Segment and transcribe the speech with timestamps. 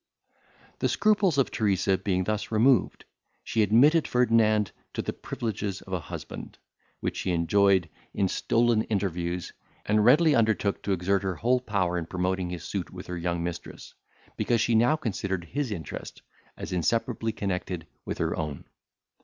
[0.79, 3.05] The scruples of Teresa being thus removed,
[3.43, 6.57] she admitted Ferdinand to the privileges of a husband,
[7.01, 9.53] which he enjoyed in stolen interviews,
[9.85, 13.43] and readily undertook to exert her whole power in promoting his suit with her young
[13.43, 13.93] mistress,
[14.37, 16.23] because she now considered his interest
[16.57, 18.65] as inseparably connected with her own.